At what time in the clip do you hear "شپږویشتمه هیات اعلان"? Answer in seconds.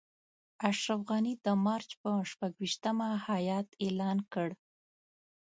2.31-4.17